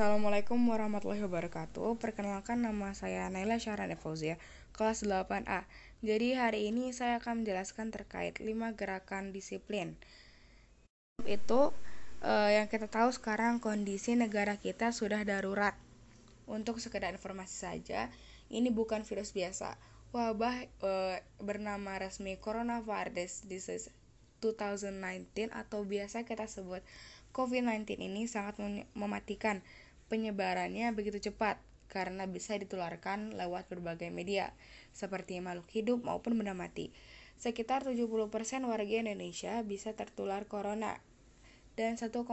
Assalamualaikum 0.00 0.56
warahmatullahi 0.64 1.20
wabarakatuh. 1.28 2.00
Perkenalkan 2.00 2.64
nama 2.64 2.96
saya 2.96 3.28
Naila 3.28 3.60
Syahran 3.60 3.92
Fauzia, 4.00 4.40
kelas 4.72 5.04
8A. 5.04 5.68
Jadi 6.00 6.32
hari 6.40 6.72
ini 6.72 6.88
saya 6.96 7.20
akan 7.20 7.44
menjelaskan 7.44 7.92
terkait 7.92 8.40
5 8.40 8.48
gerakan 8.80 9.36
disiplin. 9.36 10.00
Itu 11.28 11.76
eh, 12.24 12.56
yang 12.56 12.72
kita 12.72 12.88
tahu 12.88 13.12
sekarang 13.12 13.60
kondisi 13.60 14.16
negara 14.16 14.56
kita 14.56 14.88
sudah 14.88 15.20
darurat. 15.20 15.76
Untuk 16.48 16.80
sekedar 16.80 17.12
informasi 17.12 17.68
saja, 17.68 18.08
ini 18.48 18.72
bukan 18.72 19.04
virus 19.04 19.36
biasa. 19.36 19.76
Wabah 20.16 20.64
eh, 20.64 21.20
bernama 21.44 22.00
resmi 22.00 22.40
Coronavirus 22.40 23.44
Disease 23.44 23.92
2019 24.40 25.52
atau 25.52 25.84
biasa 25.84 26.24
kita 26.24 26.48
sebut 26.48 26.80
COVID-19 27.36 28.00
ini 28.00 28.24
sangat 28.24 28.56
mematikan. 28.96 29.60
Penyebarannya 30.10 30.90
begitu 30.90 31.30
cepat 31.30 31.62
karena 31.86 32.26
bisa 32.26 32.58
ditularkan 32.58 33.38
lewat 33.38 33.70
berbagai 33.70 34.10
media, 34.10 34.50
seperti 34.90 35.38
makhluk 35.38 35.70
hidup 35.70 36.02
maupun 36.02 36.34
benda 36.34 36.50
mati. 36.50 36.90
Sekitar 37.38 37.86
70% 37.86 38.26
warga 38.66 38.96
Indonesia 38.98 39.62
bisa 39.62 39.94
tertular 39.94 40.44
corona 40.50 40.98
dan 41.78 41.94
1,5 41.96 42.26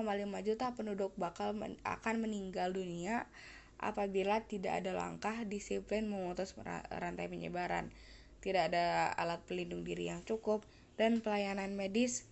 juta 0.43 0.73
penduduk 0.73 1.13
bakal 1.15 1.53
men 1.53 1.77
akan 1.85 2.25
meninggal 2.25 2.73
dunia 2.75 3.29
apabila 3.77 4.41
tidak 4.43 4.81
ada 4.83 4.91
langkah 4.97 5.45
disiplin 5.45 6.09
memutus 6.09 6.57
rantai 6.89 7.29
penyebaran, 7.29 7.93
tidak 8.41 8.73
ada 8.73 9.13
alat 9.13 9.39
pelindung 9.45 9.85
diri 9.85 10.09
yang 10.09 10.25
cukup, 10.25 10.65
dan 10.97 11.21
pelayanan 11.21 11.77
medis 11.77 12.25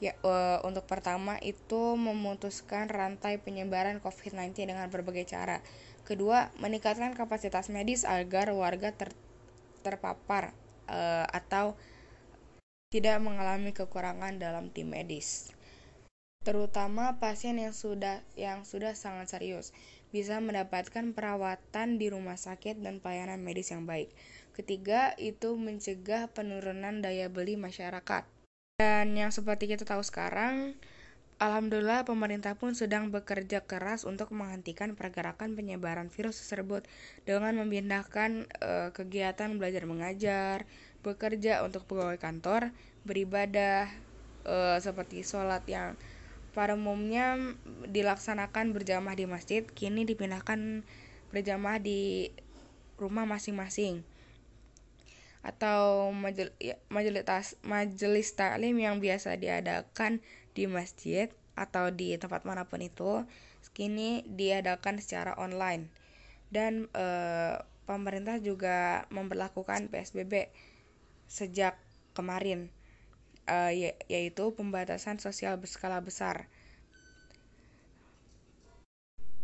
Ya, 0.04 0.20
uh, 0.20 0.60
untuk 0.68 0.84
pertama 0.84 1.40
itu 1.40 1.96
memutuskan 1.96 2.92
rantai 2.92 3.40
penyebaran 3.40 4.04
COVID-19 4.04 4.68
dengan 4.68 4.92
berbagai 4.92 5.32
cara. 5.32 5.64
Kedua, 6.04 6.52
meningkatkan 6.60 7.16
kapasitas 7.16 7.72
medis 7.72 8.04
agar 8.04 8.52
warga 8.52 8.92
ter 8.92 9.16
terpapar 9.80 10.52
uh, 10.92 11.24
atau 11.32 11.80
tidak 12.92 13.24
mengalami 13.24 13.72
kekurangan 13.72 14.44
dalam 14.44 14.76
tim 14.76 14.92
medis. 14.92 15.56
Terutama 16.44 17.24
pasien 17.24 17.56
yang 17.56 17.72
sudah 17.72 18.20
yang 18.36 18.68
sudah 18.68 19.00
sangat 19.00 19.40
serius 19.40 19.72
bisa 20.12 20.44
mendapatkan 20.44 21.16
perawatan 21.16 21.96
di 21.96 22.12
rumah 22.12 22.36
sakit 22.36 22.84
dan 22.84 23.00
pelayanan 23.00 23.40
medis 23.40 23.72
yang 23.72 23.88
baik. 23.88 24.12
Ketiga, 24.52 25.16
itu 25.16 25.56
mencegah 25.56 26.28
penurunan 26.28 27.00
daya 27.00 27.32
beli 27.32 27.56
masyarakat. 27.56 28.33
Dan 28.84 29.16
yang 29.16 29.32
seperti 29.32 29.72
kita 29.72 29.88
tahu 29.88 30.04
sekarang, 30.04 30.76
Alhamdulillah 31.40 32.04
pemerintah 32.04 32.60
pun 32.60 32.76
sedang 32.76 33.16
bekerja 33.16 33.64
keras 33.64 34.04
untuk 34.04 34.36
menghentikan 34.36 34.92
pergerakan 35.00 35.56
penyebaran 35.56 36.12
virus 36.12 36.44
tersebut 36.44 36.84
dengan 37.24 37.56
memindahkan 37.64 38.44
e, 38.44 38.72
kegiatan 38.92 39.56
belajar 39.56 39.88
mengajar, 39.88 40.68
bekerja 41.00 41.64
untuk 41.64 41.88
pegawai 41.88 42.20
kantor, 42.20 42.76
beribadah 43.08 43.88
e, 44.44 44.56
seperti 44.84 45.24
sholat 45.24 45.64
yang 45.64 45.96
pada 46.52 46.76
umumnya 46.76 47.40
dilaksanakan 47.88 48.76
berjamaah 48.76 49.16
di 49.16 49.26
masjid, 49.32 49.64
kini 49.64 50.04
dipindahkan 50.04 50.84
berjamaah 51.32 51.80
di 51.80 52.36
rumah 53.00 53.24
masing-masing 53.24 54.04
atau 55.44 56.10
majelis, 56.16 56.56
ya, 56.58 56.80
majelis, 56.88 57.28
majelis 57.68 58.28
taklim 58.34 58.80
yang 58.80 59.04
biasa 59.04 59.36
diadakan 59.36 60.24
di 60.56 60.66
masjid 60.72 61.28
atau 61.54 61.92
di 61.92 62.16
tempat 62.16 62.48
mana 62.48 62.66
pun 62.66 62.82
itu 62.82 63.28
kini 63.76 64.24
diadakan 64.26 65.04
secara 65.04 65.36
online. 65.36 65.92
Dan 66.48 66.88
e, 66.94 67.06
pemerintah 67.84 68.40
juga 68.40 69.04
memperlakukan 69.12 69.92
PSBB 69.92 70.48
sejak 71.28 71.76
kemarin 72.14 72.70
uh, 73.50 73.72
yaitu 74.08 74.54
pembatasan 74.56 75.20
sosial 75.20 75.60
berskala 75.60 76.00
besar. 76.00 76.48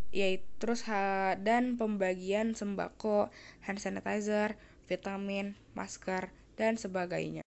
Yaitu 0.10 0.46
terus 0.58 0.84
dan 1.46 1.78
pembagian 1.78 2.58
sembako, 2.58 3.30
hand 3.64 3.80
sanitizer, 3.80 4.58
vitamin, 4.90 5.54
masker, 5.78 6.34
dan 6.58 6.82
sebagainya. 6.82 7.46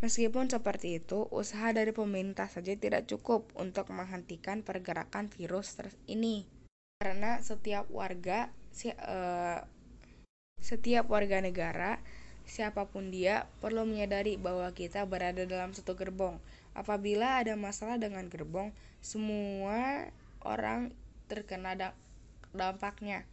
Meskipun 0.00 0.48
seperti 0.48 1.02
itu, 1.02 1.28
usaha 1.28 1.68
dari 1.76 1.92
pemerintah 1.92 2.48
saja 2.48 2.72
tidak 2.72 3.04
cukup 3.04 3.52
untuk 3.60 3.92
menghentikan 3.92 4.64
pergerakan 4.64 5.28
virus 5.28 5.76
ini. 6.08 6.48
Karena 6.96 7.44
setiap 7.44 7.84
warga 7.92 8.48
si, 8.72 8.88
uh, 8.90 9.60
setiap 10.58 11.12
warga 11.12 11.44
negara 11.44 12.00
Siapa 12.48 12.88
pun 12.88 13.12
dia 13.12 13.44
perlu 13.60 13.84
menyadari 13.84 14.40
bahwa 14.40 14.72
kita 14.72 15.04
berada 15.04 15.44
dalam 15.44 15.76
satu 15.76 15.92
gerbong. 15.92 16.40
Apabila 16.72 17.44
ada 17.44 17.52
masalah 17.60 18.00
dengan 18.00 18.24
gerbong, 18.32 18.72
semua 19.04 20.08
orang 20.40 20.96
terkena 21.28 21.76
dampaknya. 22.56 23.28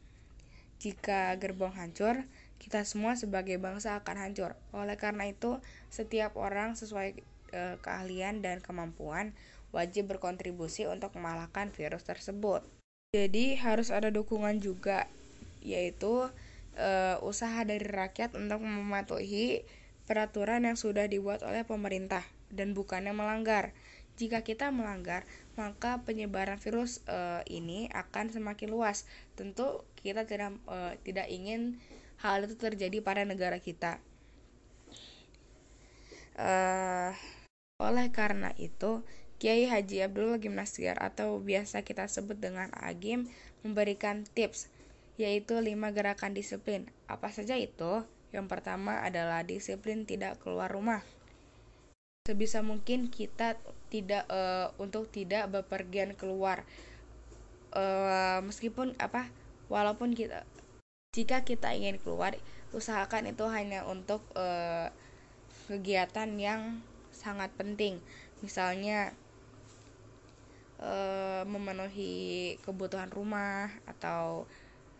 Jika 0.83 1.31
gerbong 1.39 1.71
hancur, 1.79 2.27
kita 2.57 2.81
semua 2.87 3.13
sebagai 3.19 3.59
bangsa 3.61 3.99
akan 3.99 4.17
hancur. 4.19 4.55
Oleh 4.73 4.95
karena 4.95 5.29
itu, 5.29 5.61
setiap 5.91 6.35
orang 6.39 6.73
sesuai 6.73 7.19
e, 7.51 7.61
keahlian 7.83 8.41
dan 8.41 8.63
kemampuan 8.63 9.35
wajib 9.75 10.15
berkontribusi 10.15 10.87
untuk 10.87 11.11
mengalahkan 11.19 11.67
virus 11.75 12.07
tersebut. 12.07 12.63
Jadi 13.11 13.59
harus 13.59 13.91
ada 13.91 14.07
dukungan 14.07 14.63
juga, 14.63 15.07
yaitu 15.59 16.31
uh, 16.79 17.15
usaha 17.23 17.63
dari 17.63 17.83
rakyat 17.83 18.35
untuk 18.35 18.63
mematuhi 18.63 19.63
peraturan 20.05 20.67
yang 20.67 20.77
sudah 20.79 21.07
dibuat 21.07 21.41
oleh 21.41 21.63
pemerintah 21.63 22.23
dan 22.51 22.71
bukannya 22.71 23.11
melanggar. 23.11 23.71
Jika 24.15 24.47
kita 24.47 24.71
melanggar, 24.71 25.27
maka 25.59 25.99
penyebaran 26.07 26.55
virus 26.59 27.03
uh, 27.11 27.43
ini 27.51 27.91
akan 27.91 28.31
semakin 28.31 28.71
luas. 28.71 29.03
Tentu 29.35 29.83
kita 29.99 30.23
tidak 30.23 30.55
uh, 30.71 30.95
tidak 31.03 31.27
ingin 31.27 31.79
hal 32.21 32.47
itu 32.47 32.55
terjadi 32.55 33.01
pada 33.03 33.23
negara 33.27 33.59
kita. 33.59 33.99
Uh, 36.35 37.15
oleh 37.79 38.11
karena 38.11 38.51
itu, 38.59 39.03
Kiai 39.35 39.67
Haji 39.67 40.07
Abdullah 40.07 40.39
Gimnastiar 40.39 40.95
atau 40.99 41.39
biasa 41.43 41.83
kita 41.83 42.07
sebut 42.07 42.39
dengan 42.39 42.71
Agim 42.75 43.27
memberikan 43.63 44.23
tips 44.23 44.71
yaitu 45.15 45.59
lima 45.63 45.91
gerakan 45.95 46.35
disiplin. 46.35 46.91
Apa 47.07 47.31
saja 47.31 47.55
itu? 47.55 48.03
Yang 48.35 48.47
pertama 48.51 48.99
adalah 49.03 49.47
disiplin 49.47 50.03
tidak 50.03 50.43
keluar 50.43 50.67
rumah. 50.67 51.03
Sebisa 52.27 52.59
mungkin 52.59 53.07
kita 53.07 53.55
tidak 53.87 54.27
uh, 54.27 54.75
untuk 54.75 55.07
tidak 55.07 55.47
bepergian 55.51 56.15
keluar. 56.19 56.67
Uh, 57.71 58.43
meskipun 58.43 58.91
apa? 58.99 59.31
Walaupun 59.71 60.11
kita 60.15 60.43
jika 61.15 61.47
kita 61.47 61.71
ingin 61.71 61.95
keluar, 62.03 62.35
usahakan 62.75 63.31
itu 63.31 63.47
hanya 63.47 63.87
untuk 63.87 64.19
uh, 64.35 64.91
kegiatan 65.71 66.27
yang 66.35 66.83
sangat 67.15 67.49
penting. 67.55 67.97
Misalnya 68.43 69.15
e, 70.77 70.93
memenuhi 71.47 72.13
kebutuhan 72.61 73.09
rumah 73.09 73.71
atau 73.87 74.45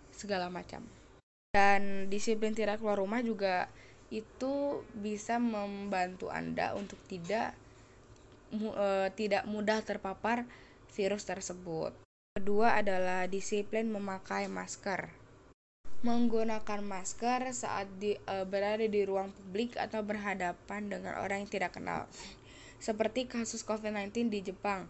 segala 0.10 0.50
macam. 0.50 0.82
Dan 1.54 2.08
disiplin 2.12 2.56
tidak 2.56 2.82
keluar 2.82 3.00
rumah 3.00 3.22
juga 3.22 3.70
itu 4.10 4.84
bisa 4.96 5.38
membantu 5.38 6.32
Anda 6.32 6.74
untuk 6.78 7.00
tidak 7.10 7.58
uh, 8.54 9.10
tidak 9.14 9.44
mudah 9.50 9.82
terpapar 9.82 10.46
virus 10.94 11.28
tersebut. 11.28 11.92
Kedua 12.36 12.80
adalah 12.80 13.28
disiplin 13.28 13.92
memakai 13.92 14.52
masker. 14.52 15.25
Menggunakan 16.03 16.81
masker 16.83 17.53
saat 17.56 17.88
di, 18.01 18.19
uh, 18.27 18.44
berada 18.44 18.83
di 18.83 19.01
ruang 19.07 19.31
publik 19.31 19.80
atau 19.80 20.03
berhadapan 20.03 20.92
dengan 20.92 21.21
orang 21.21 21.45
yang 21.45 21.51
tidak 21.51 21.77
kenal. 21.77 22.09
Seperti 22.81 23.30
kasus 23.30 23.63
COVID-19 23.63 24.27
di 24.27 24.39
Jepang. 24.44 24.89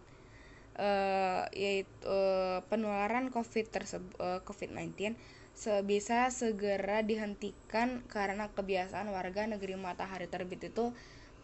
Uh, 0.75 1.47
yaitu 1.55 1.87
uh, 2.03 2.59
penularan 2.67 3.31
COVID 3.31 3.71
tersebut 3.71 4.11
uh, 4.19 4.43
COVID-19 4.43 5.15
sebisa 5.55 6.27
segera 6.35 6.99
dihentikan 6.99 8.03
karena 8.11 8.51
kebiasaan 8.51 9.07
warga 9.07 9.47
negeri 9.47 9.79
matahari 9.79 10.27
terbit 10.27 10.67
itu 10.67 10.91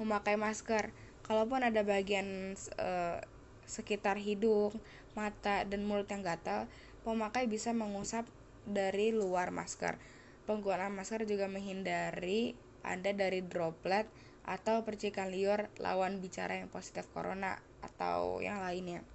memakai 0.03 0.35
masker. 0.35 0.91
Kalaupun 1.23 1.63
ada 1.63 1.79
bagian 1.87 2.59
uh, 2.75 3.23
sekitar 3.63 4.19
hidung, 4.19 4.75
mata, 5.15 5.63
dan 5.63 5.87
mulut 5.87 6.11
yang 6.11 6.27
gatal, 6.27 6.67
pemakai 7.07 7.47
bisa 7.47 7.71
mengusap 7.71 8.27
dari 8.65 9.13
luar 9.13 9.49
masker. 9.49 9.97
Penggunaan 10.45 10.93
masker 10.93 11.23
juga 11.29 11.45
menghindari 11.47 12.57
Anda 12.81 13.13
dari 13.13 13.45
droplet 13.45 14.09
atau 14.41 14.81
percikan 14.81 15.29
liur 15.29 15.69
lawan 15.77 16.17
bicara 16.17 16.57
yang 16.57 16.69
positif 16.73 17.05
corona 17.13 17.61
atau 17.85 18.41
yang 18.41 18.61
lainnya. 18.61 19.05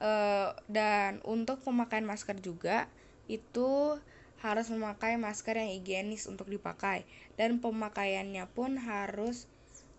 Uh, 0.00 0.56
dan 0.70 1.20
untuk 1.28 1.60
pemakaian 1.60 2.06
masker 2.06 2.40
juga 2.40 2.88
itu 3.28 4.00
harus 4.40 4.72
memakai 4.72 5.20
masker 5.20 5.60
yang 5.60 5.70
higienis 5.76 6.24
untuk 6.24 6.48
dipakai 6.48 7.04
dan 7.36 7.60
pemakaiannya 7.60 8.48
pun 8.48 8.80
harus 8.80 9.44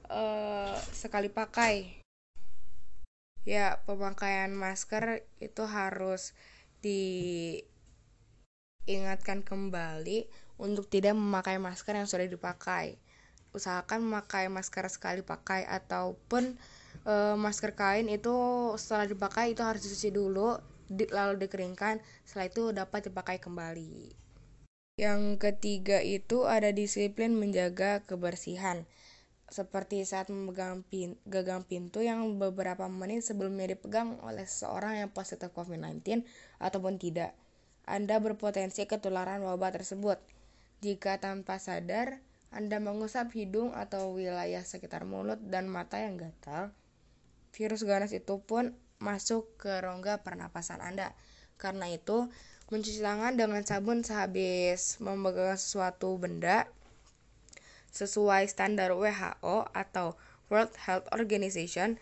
uh, 0.09 0.73
sekali 0.91 1.29
pakai. 1.29 2.01
Ya, 3.45 3.81
pemakaian 3.85 4.53
masker 4.53 5.25
itu 5.41 5.63
harus 5.65 6.33
diingatkan 8.85 9.45
kembali 9.45 10.25
untuk 10.61 10.89
tidak 10.89 11.17
memakai 11.17 11.57
masker 11.57 11.97
yang 11.97 12.09
sudah 12.09 12.27
dipakai. 12.27 12.97
Usahakan 13.51 14.07
memakai 14.07 14.47
masker 14.47 14.87
sekali 14.87 15.21
pakai 15.21 15.67
ataupun 15.67 16.55
e, 17.03 17.13
masker 17.35 17.75
kain 17.75 18.07
itu 18.07 18.35
setelah 18.79 19.09
dipakai 19.09 19.53
itu 19.53 19.61
harus 19.61 19.83
dicuci 19.83 20.09
dulu 20.13 20.55
di, 20.87 21.07
lalu 21.07 21.47
dikeringkan 21.47 21.99
setelah 22.23 22.45
itu 22.47 22.63
dapat 22.71 23.11
dipakai 23.11 23.39
kembali 23.39 24.21
yang 24.99 25.39
ketiga 25.41 26.03
itu 26.03 26.45
ada 26.45 26.69
disiplin 26.69 27.33
menjaga 27.33 28.05
kebersihan 28.05 28.85
seperti 29.51 30.07
saat 30.07 30.31
memegang 30.31 30.85
pin, 30.87 31.19
gagang 31.27 31.67
pintu 31.67 31.99
yang 31.99 32.39
beberapa 32.39 32.87
menit 32.87 33.25
sebelumnya 33.27 33.75
dipegang 33.75 34.15
oleh 34.23 34.47
seseorang 34.47 35.03
yang 35.03 35.09
positif 35.11 35.51
COVID-19 35.51 36.23
ataupun 36.55 36.95
tidak. 36.95 37.35
Anda 37.91 38.23
berpotensi 38.23 38.87
ketularan 38.87 39.43
wabah 39.43 39.75
tersebut. 39.75 40.15
Jika 40.79 41.19
tanpa 41.19 41.59
sadar, 41.59 42.23
Anda 42.47 42.79
mengusap 42.79 43.35
hidung 43.35 43.75
atau 43.75 44.15
wilayah 44.15 44.63
sekitar 44.63 45.03
mulut 45.03 45.43
dan 45.51 45.67
mata 45.67 45.99
yang 45.99 46.15
gatal, 46.15 46.71
virus 47.51 47.83
ganas 47.83 48.15
itu 48.15 48.39
pun 48.39 48.71
masuk 49.03 49.59
ke 49.59 49.83
rongga 49.83 50.23
pernapasan 50.23 50.79
Anda. 50.79 51.11
Karena 51.59 51.91
itu, 51.91 52.31
mencuci 52.71 53.03
tangan 53.03 53.35
dengan 53.35 53.59
sabun 53.67 54.07
sehabis 54.07 55.03
memegang 55.03 55.59
sesuatu 55.59 56.15
benda 56.15 56.71
sesuai 57.91 58.47
standar 58.47 58.95
WHO 58.95 59.67
atau 59.75 60.15
World 60.47 60.71
Health 60.79 61.11
Organization 61.11 61.99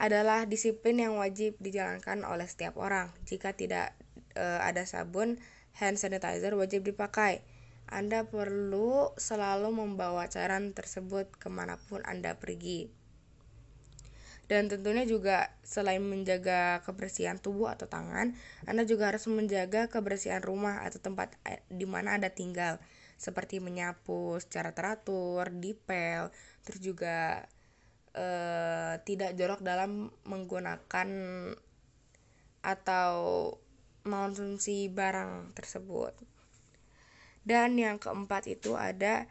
adalah 0.00 0.48
disiplin 0.48 0.96
yang 0.96 1.20
wajib 1.20 1.60
dijalankan 1.60 2.24
oleh 2.24 2.48
setiap 2.48 2.80
orang. 2.80 3.12
Jika 3.28 3.52
tidak 3.52 3.92
e, 4.34 4.44
ada 4.60 4.86
sabun, 4.86 5.38
hand 5.78 5.96
sanitizer 5.98 6.54
wajib 6.58 6.86
dipakai. 6.86 7.42
Anda 7.90 8.22
perlu 8.26 9.14
selalu 9.18 9.74
membawa 9.74 10.30
cairan 10.30 10.70
tersebut 10.76 11.26
ke 11.36 11.50
mana 11.50 11.74
pun 11.90 12.02
Anda 12.06 12.38
pergi 12.38 13.00
dan 14.50 14.66
tentunya 14.66 15.06
juga 15.06 15.54
selain 15.62 16.02
menjaga 16.02 16.82
kebersihan 16.82 17.38
tubuh 17.38 17.70
atau 17.70 17.86
tangan, 17.86 18.34
Anda 18.66 18.82
juga 18.82 19.14
harus 19.14 19.30
menjaga 19.30 19.86
kebersihan 19.86 20.42
rumah 20.42 20.82
atau 20.82 20.98
tempat 20.98 21.38
eh, 21.46 21.62
di 21.70 21.86
mana 21.86 22.18
Anda 22.18 22.34
tinggal, 22.34 22.82
seperti 23.14 23.62
menyapu 23.62 24.42
secara 24.42 24.74
teratur, 24.74 25.54
dipel, 25.54 26.34
terus 26.66 26.82
juga 26.82 27.46
eh, 28.18 28.98
tidak 29.06 29.38
jorok 29.38 29.62
dalam 29.62 30.10
menggunakan 30.26 31.08
atau 32.66 33.14
mengonsumsi 34.06 34.88
barang 34.88 35.56
tersebut. 35.56 36.16
Dan 37.44 37.80
yang 37.80 37.96
keempat 37.96 38.46
itu 38.46 38.76
ada 38.76 39.24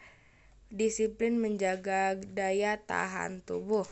disiplin 0.70 1.42
menjaga 1.42 2.18
daya 2.18 2.78
tahan 2.78 3.42
tubuh 3.42 3.90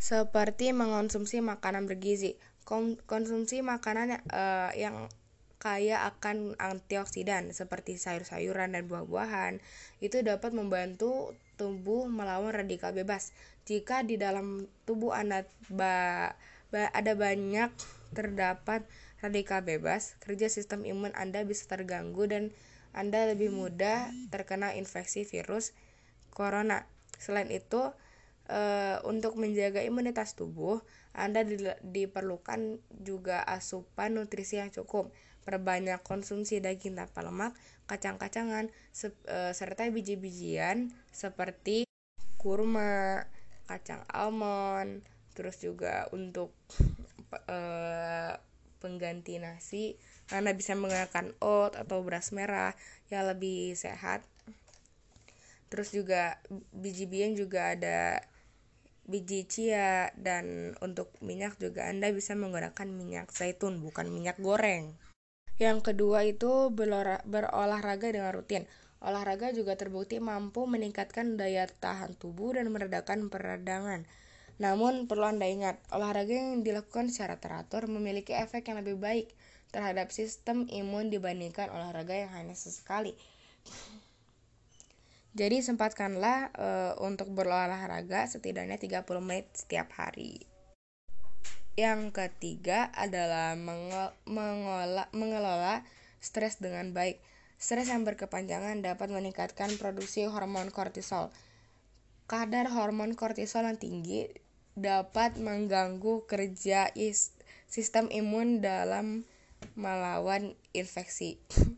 seperti 0.00 0.72
mengonsumsi 0.72 1.44
makanan 1.44 1.84
bergizi. 1.84 2.40
Konsumsi 3.04 3.60
makanan 3.60 4.24
uh, 4.32 4.72
yang 4.72 5.12
kaya 5.60 6.08
akan 6.08 6.56
antioksidan 6.56 7.52
seperti 7.52 8.00
sayur-sayuran 8.00 8.72
dan 8.72 8.88
buah-buahan 8.88 9.60
itu 10.00 10.24
dapat 10.24 10.56
membantu 10.56 11.36
tubuh 11.60 12.08
melawan 12.08 12.56
radikal 12.56 12.96
bebas. 12.96 13.36
Jika 13.68 14.00
di 14.00 14.16
dalam 14.16 14.64
tubuh 14.88 15.12
Anda 15.12 15.44
ba, 15.68 16.32
ba, 16.72 16.88
ada 16.96 17.12
banyak 17.12 17.68
terdapat 18.12 18.86
radikal 19.20 19.60
bebas, 19.62 20.16
kerja 20.24 20.48
sistem 20.48 20.82
imun 20.82 21.12
Anda 21.14 21.44
bisa 21.44 21.68
terganggu 21.70 22.26
dan 22.26 22.50
Anda 22.90 23.30
lebih 23.30 23.54
mudah 23.54 24.10
terkena 24.34 24.74
infeksi 24.74 25.22
virus 25.22 25.76
corona. 26.34 26.88
Selain 27.20 27.46
itu, 27.52 27.92
uh, 28.50 28.98
untuk 29.06 29.38
menjaga 29.38 29.84
imunitas 29.86 30.34
tubuh, 30.34 30.82
Anda 31.14 31.46
di, 31.46 31.60
diperlukan 31.84 32.82
juga 32.90 33.46
asupan 33.46 34.18
nutrisi 34.18 34.58
yang 34.58 34.74
cukup. 34.74 35.14
Perbanyak 35.40 36.04
konsumsi 36.04 36.60
daging 36.60 36.98
tanpa 36.98 37.24
lemak, 37.24 37.56
kacang-kacangan, 37.88 38.68
se, 38.92 39.14
uh, 39.30 39.52
serta 39.54 39.88
biji-bijian 39.88 40.92
seperti 41.10 41.86
kurma, 42.36 43.24
kacang 43.68 44.02
almond, 44.10 45.04
terus 45.34 45.62
juga 45.62 46.10
untuk 46.12 46.52
uh, 47.32 48.34
pengganti 48.80 49.36
nasi, 49.38 49.94
Anda 50.32 50.56
bisa 50.56 50.74
menggunakan 50.74 51.36
oat 51.42 51.76
atau 51.76 52.02
beras 52.02 52.32
merah 52.34 52.74
yang 53.12 53.28
lebih 53.28 53.76
sehat. 53.76 54.24
Terus 55.70 55.94
juga 55.94 56.42
biji-bijian 56.74 57.38
juga 57.38 57.78
ada 57.78 58.24
biji 59.10 59.42
chia 59.46 60.14
dan 60.14 60.74
untuk 60.78 61.10
minyak 61.18 61.58
juga 61.58 61.90
Anda 61.90 62.14
bisa 62.14 62.38
menggunakan 62.38 62.88
minyak 62.90 63.30
zaitun 63.34 63.82
bukan 63.82 64.10
minyak 64.10 64.38
goreng. 64.38 64.94
Yang 65.60 65.92
kedua 65.92 66.24
itu 66.24 66.72
berolahraga 66.72 68.08
dengan 68.08 68.32
rutin. 68.32 68.64
Olahraga 69.00 69.52
juga 69.52 69.76
terbukti 69.76 70.20
mampu 70.20 70.64
meningkatkan 70.64 71.36
daya 71.36 71.68
tahan 71.68 72.16
tubuh 72.16 72.56
dan 72.56 72.68
meredakan 72.72 73.28
peradangan. 73.28 74.04
Namun 74.60 75.08
perlu 75.08 75.24
Anda 75.24 75.48
ingat, 75.48 75.80
olahraga 75.88 76.36
yang 76.36 76.60
dilakukan 76.60 77.08
secara 77.08 77.40
teratur 77.40 77.88
memiliki 77.88 78.36
efek 78.36 78.68
yang 78.68 78.84
lebih 78.84 79.00
baik 79.00 79.32
terhadap 79.72 80.12
sistem 80.12 80.68
imun 80.68 81.08
dibandingkan 81.08 81.72
olahraga 81.72 82.12
yang 82.12 82.30
hanya 82.36 82.52
sesekali. 82.52 83.16
Jadi 85.32 85.64
sempatkanlah 85.64 86.52
e, 86.52 86.68
untuk 87.00 87.32
berolahraga 87.32 88.28
setidaknya 88.28 88.76
30 88.76 89.06
menit 89.24 89.48
setiap 89.56 89.96
hari. 89.96 90.44
Yang 91.78 92.12
ketiga 92.12 92.92
adalah 92.92 93.56
mengelola, 93.56 95.08
mengelola 95.16 95.86
stres 96.20 96.60
dengan 96.60 96.92
baik. 96.92 97.16
Stres 97.56 97.88
yang 97.88 98.04
berkepanjangan 98.04 98.84
dapat 98.84 99.08
meningkatkan 99.08 99.72
produksi 99.80 100.28
hormon 100.28 100.68
kortisol. 100.68 101.32
Kadar 102.28 102.68
hormon 102.68 103.16
kortisol 103.16 103.64
yang 103.64 103.78
tinggi 103.80 104.49
dapat 104.80 105.36
mengganggu 105.36 106.24
kerja 106.24 106.88
sistem 107.68 108.08
imun 108.08 108.64
dalam 108.64 109.28
melawan 109.76 110.56
infeksi. 110.72 111.36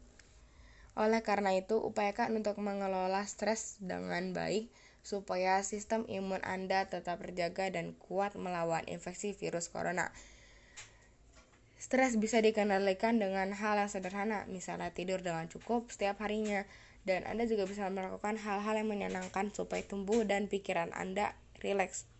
Oleh 1.03 1.25
karena 1.25 1.57
itu, 1.57 1.81
upayakan 1.83 2.39
untuk 2.39 2.57
mengelola 2.63 3.27
stres 3.27 3.77
dengan 3.83 4.31
baik. 4.33 4.71
supaya 5.03 5.59
sistem 5.67 6.07
imun 6.07 6.39
Anda 6.47 6.87
tetap 6.87 7.19
terjaga 7.27 7.75
dan 7.75 7.99
kuat 7.99 8.39
melawan 8.39 8.87
infeksi 8.87 9.35
virus 9.35 9.67
corona. 9.67 10.15
Stres 11.75 12.15
bisa 12.15 12.39
dikendalikan 12.39 13.19
dengan 13.19 13.51
hal 13.51 13.83
yang 13.83 13.91
sederhana, 13.91 14.47
misalnya 14.47 14.95
tidur 14.95 15.19
dengan 15.19 15.51
cukup 15.51 15.91
setiap 15.91 16.23
harinya, 16.23 16.63
dan 17.03 17.27
Anda 17.27 17.51
juga 17.51 17.67
bisa 17.67 17.91
melakukan 17.91 18.39
hal-hal 18.39 18.79
yang 18.79 18.87
menyenangkan 18.95 19.51
supaya 19.51 19.83
tubuh 19.83 20.23
dan 20.23 20.47
pikiran 20.47 20.95
Anda 20.95 21.35
rileks. 21.59 22.12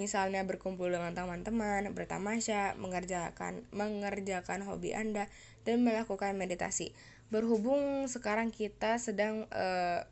Misalnya 0.00 0.40
berkumpul 0.48 0.88
dengan 0.88 1.12
teman-teman, 1.12 1.92
bertamasya, 1.92 2.80
mengerjakan 2.80 3.68
mengerjakan 3.76 4.64
hobi 4.64 4.96
Anda, 4.96 5.28
dan 5.68 5.84
melakukan 5.84 6.32
meditasi. 6.34 6.96
Berhubung 7.28 8.08
sekarang 8.08 8.48
kita 8.52 8.96
sedang 8.96 9.44
uh, 9.52 10.04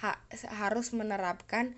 ha 0.00 0.16
harus 0.48 0.96
menerapkan 0.96 1.76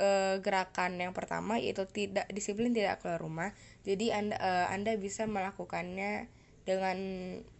uh, 0.00 0.40
gerakan 0.40 0.96
yang 0.96 1.12
pertama 1.12 1.60
yaitu 1.60 1.84
tidak 1.84 2.24
disiplin 2.32 2.72
tidak 2.72 3.04
keluar 3.04 3.20
rumah 3.20 3.50
jadi 3.84 4.16
anda 4.16 4.36
uh, 4.40 4.66
anda 4.72 4.96
bisa 4.96 5.28
melakukannya 5.28 6.32
dengan 6.64 6.96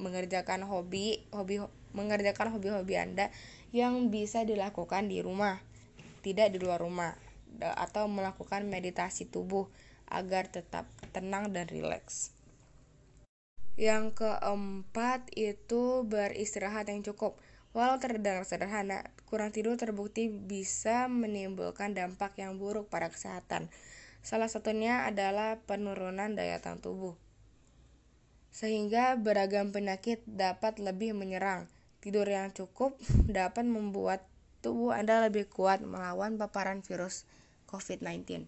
mengerjakan 0.01 0.65
hobi 0.65 1.29
hobi 1.31 1.61
mengerjakan 1.93 2.53
hobi-hobi 2.57 2.97
anda 2.97 3.29
yang 3.71 4.09
bisa 4.09 4.45
dilakukan 4.49 5.13
di 5.13 5.21
rumah 5.21 5.61
tidak 6.25 6.53
di 6.53 6.59
luar 6.59 6.81
rumah 6.81 7.15
atau 7.61 8.11
melakukan 8.11 8.69
meditasi 8.69 9.29
tubuh 9.29 9.69
agar 10.07 10.47
tetap 10.51 10.87
tenang 11.11 11.51
dan 11.51 11.67
rileks. 11.67 12.37
Yang 13.77 14.25
keempat 14.25 15.29
itu 15.37 16.01
beristirahat 16.09 16.89
yang 16.89 17.05
cukup. 17.05 17.37
Walau 17.77 18.01
terdengar 18.01 18.49
sederhana, 18.49 19.05
kurang 19.29 19.53
tidur 19.53 19.77
terbukti 19.77 20.33
bisa 20.33 21.13
menimbulkan 21.13 21.93
dampak 21.93 22.41
yang 22.41 22.57
buruk 22.57 22.89
pada 22.89 23.13
kesehatan. 23.13 23.69
Salah 24.25 24.49
satunya 24.49 25.05
adalah 25.05 25.61
penurunan 25.69 26.33
daya 26.33 26.57
tahan 26.57 26.81
tubuh. 26.81 27.21
Sehingga 28.49 29.21
beragam 29.21 29.77
penyakit 29.77 30.25
dapat 30.25 30.81
lebih 30.81 31.13
menyerang. 31.13 31.69
Tidur 32.01 32.25
yang 32.25 32.57
cukup 32.57 32.97
dapat 33.29 33.69
membuat 33.69 34.25
tubuh 34.65 34.97
Anda 34.97 35.21
lebih 35.29 35.53
kuat 35.53 35.85
melawan 35.85 36.41
paparan 36.41 36.81
virus 36.81 37.29
COVID-19. 37.69 38.47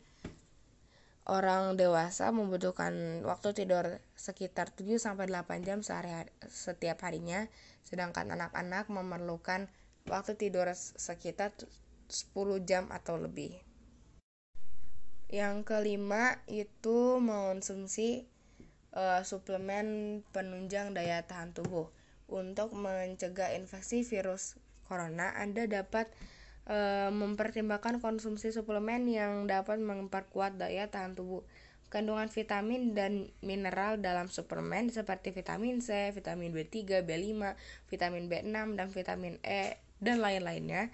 Orang 1.29 1.77
dewasa 1.77 2.33
membutuhkan 2.33 3.21
waktu 3.29 3.53
tidur 3.53 4.01
sekitar 4.17 4.73
7 4.73 4.97
8 4.97 5.21
jam 5.61 5.85
sehari 5.85 6.25
setiap 6.49 7.05
harinya, 7.05 7.45
sedangkan 7.85 8.33
anak-anak 8.33 8.89
memerlukan 8.89 9.69
waktu 10.09 10.41
tidur 10.41 10.73
sekitar 10.73 11.53
10 12.09 12.65
jam 12.65 12.89
atau 12.89 13.21
lebih. 13.21 13.61
Yang 15.29 15.69
kelima 15.69 16.41
itu 16.49 17.21
mengonsumsi 17.21 18.25
uh, 18.97 19.21
suplemen 19.21 20.21
penunjang 20.33 20.97
daya 20.97 21.21
tahan 21.29 21.53
tubuh. 21.53 21.93
Untuk 22.29 22.73
mencegah 22.73 23.53
infeksi 23.53 24.05
virus 24.05 24.57
corona, 24.89 25.37
Anda 25.37 25.69
dapat 25.69 26.09
uh, 26.69 27.11
mempertimbangkan 27.11 27.99
konsumsi 27.99 28.53
suplemen 28.53 29.09
yang 29.09 29.49
dapat 29.49 29.81
memperkuat 29.81 30.61
daya 30.61 30.87
tahan 30.93 31.17
tubuh. 31.17 31.43
Kandungan 31.89 32.29
vitamin 32.29 32.93
dan 32.93 33.33
mineral 33.41 33.97
dalam 33.97 34.29
suplemen 34.29 34.93
seperti 34.93 35.33
vitamin 35.33 35.81
C, 35.81 36.13
vitamin 36.13 36.53
B3, 36.53 37.01
B5, 37.01 37.57
vitamin 37.89 38.29
B6, 38.29 38.77
dan 38.77 38.89
vitamin 38.93 39.41
E, 39.41 39.81
dan 39.99 40.21
lain-lainnya 40.21 40.93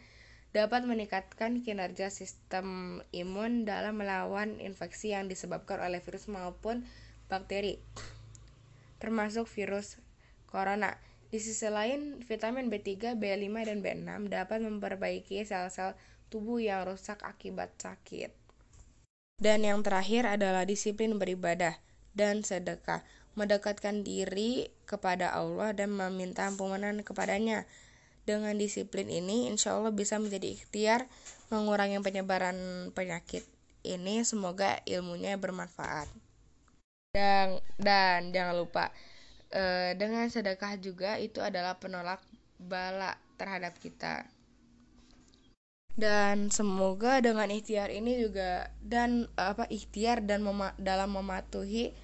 dapat 0.54 0.87
meningkatkan 0.87 1.66
kinerja 1.66 2.14
sistem 2.14 3.02
imun 3.11 3.66
dalam 3.66 3.99
melawan 3.99 4.62
infeksi 4.62 5.11
yang 5.11 5.26
disebabkan 5.26 5.83
oleh 5.83 5.99
virus 5.99 6.31
maupun 6.31 6.87
bakteri, 7.26 7.83
termasuk 9.02 9.50
virus 9.50 9.99
corona. 10.47 10.95
Di 11.34 11.42
sisi 11.42 11.66
lain, 11.66 12.22
vitamin 12.22 12.70
B3, 12.70 13.18
B5, 13.18 13.50
dan 13.66 13.82
B6 13.82 14.30
dapat 14.30 14.62
memperbaiki 14.62 15.42
sel-sel 15.42 15.98
tubuh 16.30 16.62
yang 16.62 16.86
rusak 16.86 17.26
akibat 17.26 17.74
sakit. 17.74 18.30
Dan 19.42 19.66
yang 19.66 19.82
terakhir 19.82 20.30
adalah 20.30 20.62
disiplin 20.62 21.18
beribadah 21.18 21.74
dan 22.14 22.46
sedekah, 22.46 23.02
mendekatkan 23.34 24.06
diri 24.06 24.70
kepada 24.86 25.34
Allah 25.34 25.74
dan 25.74 25.90
meminta 25.90 26.46
ampunan 26.46 27.02
kepadanya. 27.02 27.66
Dengan 28.22 28.54
disiplin 28.54 29.10
ini, 29.10 29.50
insya 29.50 29.74
Allah 29.74 29.90
bisa 29.90 30.22
menjadi 30.22 30.54
ikhtiar 30.54 31.10
mengurangi 31.50 31.98
penyebaran 31.98 32.94
penyakit 32.94 33.42
ini. 33.82 34.22
Semoga 34.22 34.78
ilmunya 34.86 35.34
bermanfaat. 35.34 36.06
Dan 37.10 37.58
dan 37.82 38.30
jangan 38.30 38.54
lupa 38.54 38.94
eh, 39.54 39.94
dengan 39.94 40.26
sedekah 40.26 40.75
juga 40.82 41.16
itu 41.23 41.38
adalah 41.38 41.78
penolak 41.78 42.18
bala 42.58 43.14
terhadap 43.38 43.78
kita. 43.78 44.26
Dan 45.94 46.50
semoga 46.50 47.23
dengan 47.23 47.46
ikhtiar 47.54 47.94
ini 47.94 48.18
juga 48.18 48.66
dan 48.82 49.30
apa 49.38 49.70
ikhtiar 49.70 50.26
dan 50.26 50.42
mema 50.42 50.75
dalam 50.75 51.14
mematuhi 51.14 51.94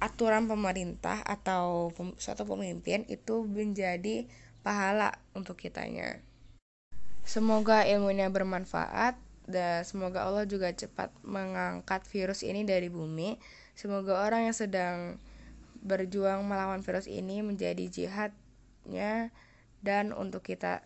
aturan 0.00 0.48
pemerintah 0.48 1.20
atau 1.20 1.92
pem 1.92 2.16
suatu 2.16 2.48
pemimpin 2.48 3.04
itu 3.12 3.44
menjadi 3.44 4.24
pahala 4.64 5.12
untuk 5.36 5.60
kitanya. 5.60 6.24
Semoga 7.20 7.84
ilmunya 7.84 8.32
bermanfaat 8.32 9.20
dan 9.44 9.84
semoga 9.84 10.24
Allah 10.24 10.48
juga 10.48 10.72
cepat 10.72 11.12
mengangkat 11.20 12.00
virus 12.08 12.40
ini 12.48 12.64
dari 12.64 12.88
bumi. 12.88 13.36
Semoga 13.76 14.24
orang 14.24 14.48
yang 14.48 14.56
sedang 14.56 15.20
berjuang 15.86 16.42
melawan 16.42 16.82
virus 16.82 17.06
ini 17.06 17.46
menjadi 17.46 17.86
jihadnya 17.86 19.30
dan 19.80 20.10
untuk 20.10 20.42
kita 20.42 20.82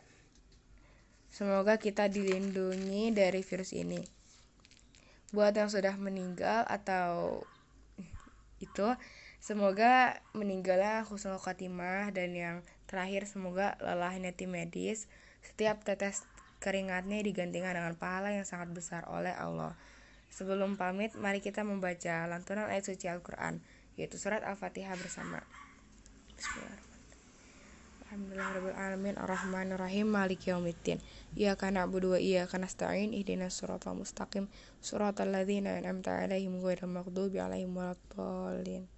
semoga 1.33 1.80
kita 1.80 2.12
dilindungi 2.12 3.16
dari 3.16 3.40
virus 3.40 3.73
ini. 3.73 4.04
Buat 5.33 5.57
yang 5.57 5.73
sudah 5.73 5.97
meninggal 5.97 6.69
atau 6.69 7.40
itu 8.61 8.92
semoga 9.40 10.21
meninggalnya 10.37 11.09
khusnul 11.09 11.40
khatimah 11.40 12.12
dan 12.12 12.37
yang 12.37 12.57
Terakhir, 12.90 13.23
semoga 13.30 13.78
lelahnya 13.78 14.35
tim 14.35 14.50
medis, 14.50 15.07
setiap 15.47 15.87
tetes 15.87 16.26
keringatnya 16.59 17.23
digantikan 17.23 17.78
dengan 17.78 17.95
pahala 17.95 18.35
yang 18.35 18.42
sangat 18.42 18.75
besar 18.75 19.07
oleh 19.07 19.30
Allah. 19.30 19.78
Sebelum 20.35 20.75
pamit, 20.75 21.14
mari 21.14 21.38
kita 21.38 21.62
membaca 21.62 22.26
lantunan 22.26 22.66
ayat 22.66 22.90
suci 22.90 23.07
Al-Quran, 23.07 23.62
yaitu 24.00 24.16
surat 24.16 24.40
Al-Fatihah 24.40 24.97
bersama. 24.97 25.45
Bismillahirrahmanirrahim. 28.11 29.21
Ar-Rahmanir-Rahim. 29.21 30.07
Maliki 30.09 30.50
yaumiddin. 30.50 30.99
Iyyaka 31.37 31.69
na'budu 31.69 32.16
wa 32.16 32.19
iyyaka 32.19 32.57
nasta'in. 32.57 33.12
Ihdinas 33.12 33.61
siratal 33.61 33.95
mustaqim. 34.00 34.49
Siratal 34.80 35.28
ladzina 35.30 35.76
an'amta 35.76 36.16
'alaihim 36.16 36.59
ghairil 36.64 36.88
maghdubi 36.88 37.38
'alaihim 37.38 37.76
waladdallin. 37.76 38.88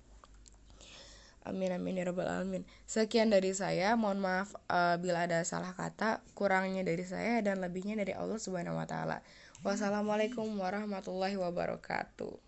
Amin 1.43 1.75
amin 1.75 1.99
ya 1.99 2.07
rabbal 2.07 2.31
alamin. 2.31 2.63
Sekian 2.87 3.29
dari 3.29 3.51
saya. 3.53 3.99
Mohon 3.99 4.19
maaf 4.23 4.55
uh, 4.71 4.97
bila 5.03 5.27
ada 5.27 5.43
salah 5.43 5.75
kata, 5.75 6.23
kurangnya 6.39 6.87
dari 6.87 7.03
saya 7.03 7.43
dan 7.43 7.59
lebihnya 7.59 7.99
dari 7.99 8.15
Allah 8.15 8.39
Subhanahu 8.39 8.79
wa 8.79 8.87
taala. 8.87 9.27
Wassalamualaikum 9.67 10.47
warahmatullahi 10.57 11.35
wabarakatuh. 11.35 12.42